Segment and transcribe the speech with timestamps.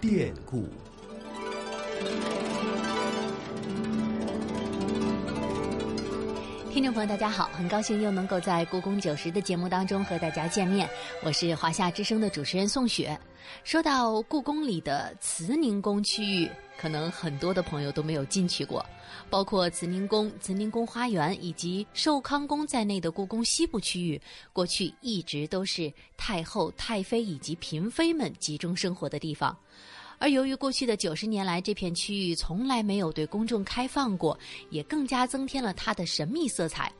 [0.00, 0.68] 变故。
[6.70, 10.88] 听众朋友，大家好，很高兴又能够在故宫九十的节目当中和大家见面，
[11.24, 13.18] 我是华夏之声的主持人宋雪。
[13.64, 16.48] 说到故宫里的慈宁宫区域，
[16.80, 18.84] 可能很多的朋友都没有进去过，
[19.28, 24.20] 包括慈宁宫、慈宁宫花园以及寿康宫在内的故宫西部区域，
[24.52, 29.54] 过去一直都是太后、太妃以及嫔妃们集中生活的地方。
[30.20, 34.38] 而由于过去的九十年来，这片区域从来没有对公众开放过，
[34.70, 36.92] 也更加增添了它的神秘色彩。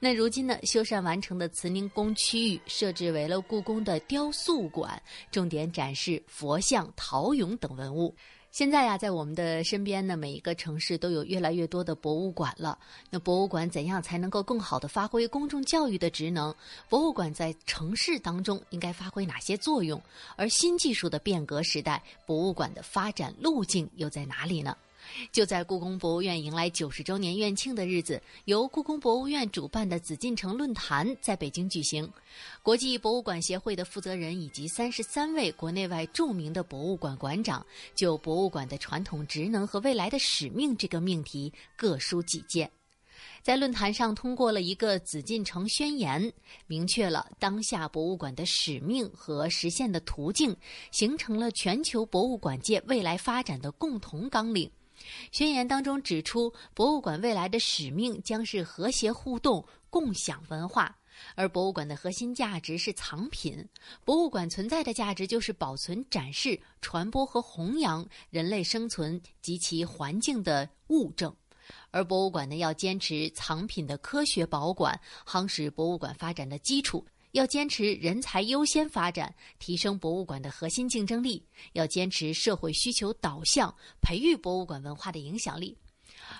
[0.00, 8.14] 那如今呢，修缮完成的慈宁宫区域设置为了故宫的雕塑馆，重点展示佛像、陶俑等文物。
[8.50, 12.76] 现在呀，在我们的身边呢，每一个城市都有越来越多的博物馆了。
[13.10, 16.52] 那博物馆怎样才能够更好的发挥公众教育的职能？
[16.88, 20.00] 博物馆在城市当中应该发挥哪些作用？
[20.34, 24.76] 而新技术的变革时代，博物馆的发展路径又在哪里呢？
[25.32, 32.10] 就在故宫博物院迎来九十周年院庆的日子，由故宫博物院主办的紫禁城论坛在北京举行。
[32.62, 42.70] 国际博物馆协会的负责人以及三十三位国内外著名的博物馆馆长，就博物馆的传统职能和未来的使命这个命题各抒己见。
[43.42, 46.32] 在论坛上通过了一个紫禁城宣言，
[46.66, 50.54] 明确了当下博物馆的使命和实现的途径，
[50.92, 54.70] 形成了全球博物馆界未来发展的共同纲领。
[55.32, 60.96] 宣言当中指出，博物馆未来的使命将是和谐互动、共享文化，
[61.34, 63.66] 而博物馆的核心价值是藏品。
[64.04, 71.34] 博物馆存在的价值就是保存、展示、传播和弘扬人类生存及其环境的物证。
[71.90, 77.04] 而博物馆呢，要坚持藏品的科学保管，夯实博物馆发展的基础。
[77.32, 85.76] 要坚持人才优先发展，提升博物馆的核心竞争力；要坚持社会需求导向，培育博物馆文化的影响力。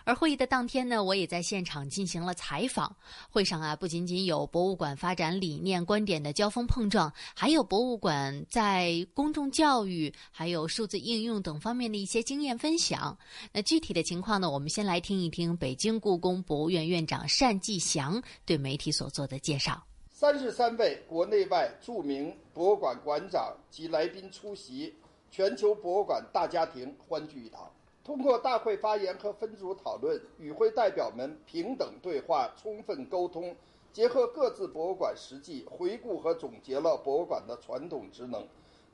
[0.05, 2.95] 而会议的当天呢，我也在现场进行了采访。
[3.31, 13.17] 会上啊，不仅仅有博物馆发展理念、观点的交锋碰撞，还有博物馆在公众教育、还有数字应用等方面的一些经验分享。
[13.53, 19.83] 那具体的情况呢，我们先来听一听北京故宫博物院院长单霁翔对媒体所做的介绍。
[20.21, 24.93] 三十三位国内外著名博物馆馆长及来宾出席
[25.31, 27.71] 全球博物馆大家庭欢聚一堂。
[28.03, 33.55] 通过大会发言和分组讨论，与会代表们平等对话、充分沟通，
[33.93, 38.45] 结合各自博物馆实际，回顾和总结了博物馆的传统职能，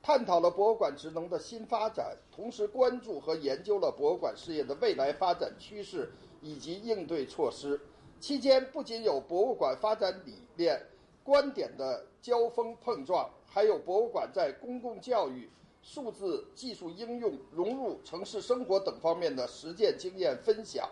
[0.03, 6.11] 探讨了博物馆职能的新发展，同时关注和研究了博物馆事业的未来发展趋势
[6.43, 7.81] 以及应对措施。
[8.19, 10.79] 期间不仅有博物馆发展理念。
[11.25, 15.49] 观点的交锋碰撞，还有博物馆在公共教育、
[15.81, 20.87] 数字技术应用、融入城市生活等方面的实践经验分享，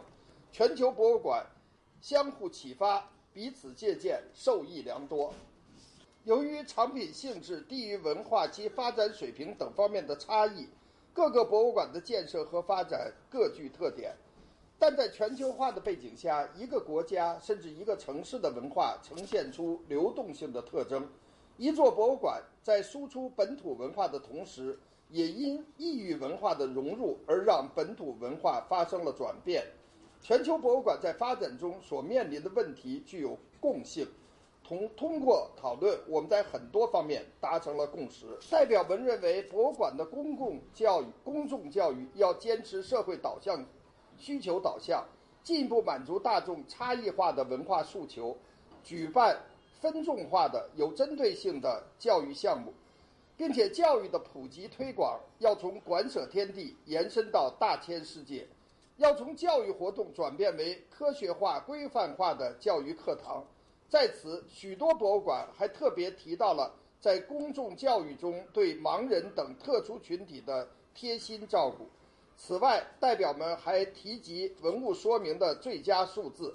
[0.51, 1.45] 全球博物馆
[2.01, 5.31] 相互启发、彼此借鉴，受益良多。
[6.23, 10.67] 由于藏品性质、地域文化及发展水平等方面的差异，
[11.13, 14.15] 各个博物馆的建设和发展各具特点。
[14.79, 21.07] 但在全球化的背景下，一个国家甚至一个城市的文化呈现出流动性的特征。
[21.55, 24.77] 一座博物馆在输出本土文化的同时，
[25.09, 29.63] 也因异域文化的融入而让本土文化发生了转变。
[30.19, 34.07] 全球博物馆在发展中所面临的问题具有共性。
[34.63, 38.25] 通通过讨论，我们在很多方面达成了共识。
[38.49, 43.65] 代表们认为，博物馆的公共教育、公众教育要坚持社会导向。
[44.23, 45.05] 需求导向，
[45.43, 48.37] 进一步满足大众差异化的文化诉求，
[48.81, 49.37] 举办
[49.81, 52.73] 分众化的、有针对性的教育项目，
[53.35, 58.47] 并且教育的普及推广要从馆舍天地延伸到大千世界，
[58.95, 63.43] 要从教育活动转变为科学化、规范化的教育课堂。
[63.89, 71.89] 在此，许多博物馆还特别提到了在公众教育中对盲人等特殊群体的贴心照顾。
[72.45, 76.53] 此外，代表们还提及文物说明的最佳数字，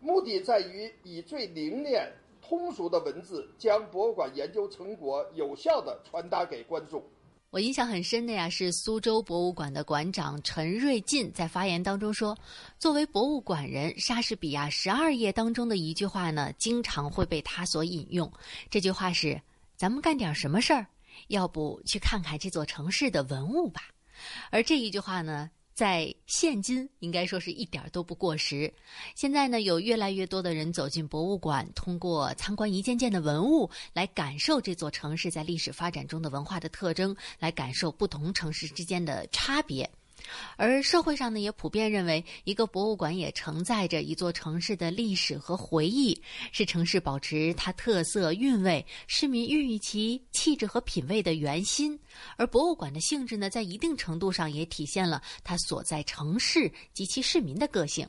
[0.00, 7.02] 目的在于以最凝练、通俗的文字，将博物馆研究成果有效地传达给观众。
[7.50, 12.34] 我印象很深的呀，是苏州博物馆的馆长陈瑞进在发言当中说
[12.80, 18.32] ：“作为博物馆人，莎士比亚十二页当中的一句话呢，经常会被他所引用。
[18.70, 19.38] 这句话是
[19.76, 20.86] ：‘咱们干点什么事儿？
[21.28, 23.82] 要不去看看这座城市的文物吧。’”
[24.50, 28.72] 而这一句话呢，在现今应该说是一点儿都不过时。
[29.14, 39.90] 现在呢，有越来越多的人走进博物馆，通过参观一件件的文物，来感受这座城市在历史发展中的文化的特征，来感受不同城市之间的差别。
[40.56, 46.20] 而社会上呢，也普遍认为，一个博物馆也承载着一座城市的历史和回忆，
[46.52, 51.98] 是城市保持它特色韵味、市民孕育其气质和品味的圆心。
[52.36, 58.08] 而博物馆的性质呢，在一定程度上也体现了它所在城市及其市民的个性。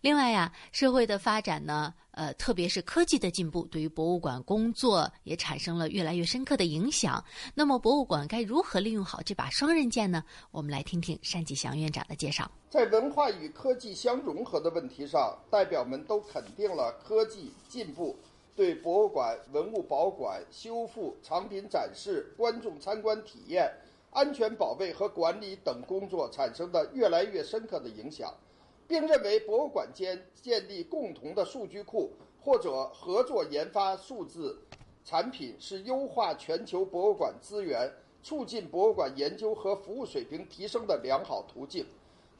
[0.00, 7.22] 另外呀，社会的发展呢，呃，特别是科技的进步，对于博物馆工作也产生了越来越深刻的影响。
[7.52, 10.22] 那么，博物馆该如何利用好这把双刃剑呢？
[10.52, 12.48] 我们来听听单霁翔院长的介绍。
[12.70, 18.16] 在文化与科技相融合的问题上，代表们都肯定了科技进步
[18.54, 23.68] 对博物馆文物保管、修复、藏品展示、观众参观体验、
[24.12, 28.32] 安全保卫和管理等工作产生的越来越深刻的影响。
[28.88, 32.10] 并认为博物馆间建立共同的数据库
[32.42, 34.58] 或者合作研发数字
[35.04, 37.90] 产品是优化全球博物馆资源、
[38.22, 41.86] 促进博物馆研究和服务水平提升的良好途径。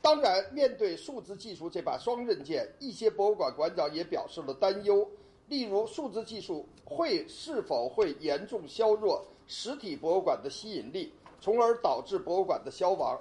[0.00, 5.06] 当然，面对数字技术这把双刃剑，一些博物馆馆长也表示了担忧。
[5.48, 13.18] 例如，数字技术会是否会严重削弱实体博物馆的吸引力，从而导致博物馆的消亡？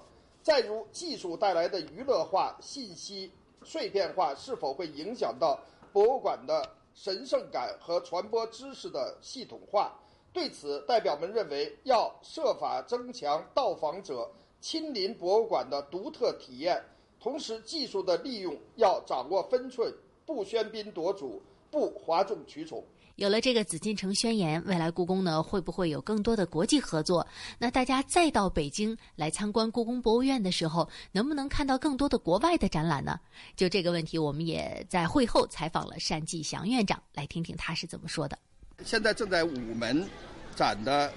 [0.48, 3.30] 再如，技术带来的娱乐化、信息
[3.66, 5.60] 碎片化是否会影响到
[5.92, 10.00] 博物馆的神圣感和传播知识的系统化？
[10.32, 16.82] 对此，代表们认为要设法增强到访者亲临博物馆的独特体验，
[17.20, 19.94] 同时技术的利用要掌握分寸，
[20.26, 22.82] 不喧宾夺主，不哗众取宠。
[23.18, 27.26] 有了这个紫禁城宣言，未来故宫呢会不会有更多的国际合作？
[27.58, 33.20] 那大家再到北京来参观故宫博物院的时候，能不能看到更多的国外的展览呢？
[33.56, 38.38] 就这个问题，我们也在会后采访了单霁翔院长，来听听他是怎么说的。
[38.86, 40.08] 现在正在午门
[40.56, 41.12] 展的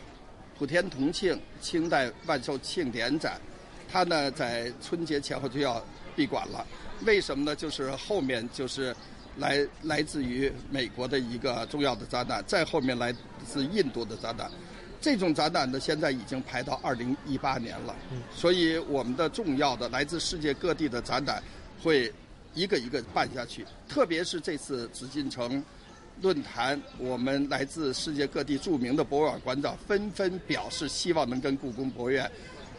[0.59, 3.39] 普天同庆清代万寿庆典展，
[3.93, 5.85] 它呢在春节前后就要
[6.17, 6.67] 闭馆了。
[7.05, 7.55] 为什么呢？
[7.55, 8.97] 就是后面就是。
[9.37, 13.15] 来来自于美国的一个重要的展览，再后面来
[13.47, 14.51] 自印度的展览，
[15.01, 17.95] 这种展览呢现在已经排到二零一八年了。
[18.35, 21.43] 所以我们的重要的来自世界各地的展览
[21.83, 22.13] 会
[22.55, 23.65] 一个一个办下去。
[23.89, 25.63] 特别是这次紫禁城
[26.21, 32.31] 论坛，我们来自世界各地著名的博物馆馆长纷纷表示希望能跟故宫博物院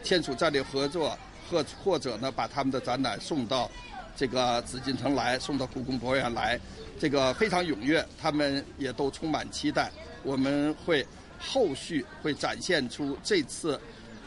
[0.04, 1.18] 签署战略合作，
[1.50, 3.68] 或或者呢把他们的展览送到。
[4.16, 6.58] 这个紫禁城来送到故宫博物院来，
[6.98, 9.90] 这个非常踊跃，他们也都充满期待。
[10.22, 11.06] 我们会
[11.38, 13.80] 后续会展现出这次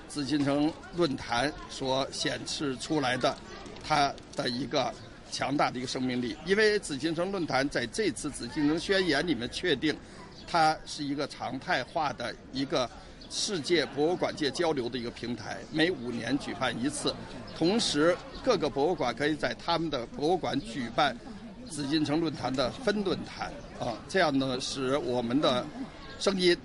[0.07, 3.37] 紫禁城论坛所显示出来的
[3.83, 4.93] 它的一个
[5.31, 6.35] 强大的一个生命力。
[6.45, 9.95] 因为紫禁城论坛在这次紫禁城宣言里面确定，
[10.47, 12.89] 它是一个常态化的一个。
[13.29, 17.13] 世界博物馆界交流的一个平台，每五年举办一次，
[17.57, 21.17] 同时各个博物馆可以在他们的博物馆举办
[21.69, 25.65] 紫禁城论坛的分论坛啊，这样呢使我们的
[26.19, 26.55] 声音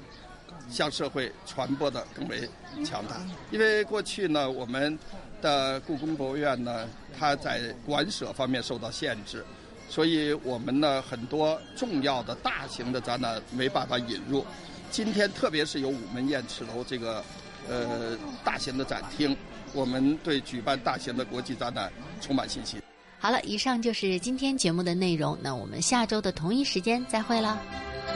[0.70, 2.48] 向社会传播的更为
[2.84, 3.16] 强大。
[3.50, 4.96] 因为过去呢，我们
[5.42, 9.44] 的故宫博物院呢，它在馆舍方面受到限制，
[9.88, 14.44] 所以我们呢很多重要的大型的展览没办法引入。
[14.90, 17.24] 今天，特别是有午门雁翅楼这个
[17.68, 19.36] 呃大型的展厅，
[19.72, 22.80] 我们对举办大型的国际展览充满信心。
[23.18, 25.38] 好了，以上就是今天节目的内容。
[25.40, 27.60] 那我们下周的同一时间再会了。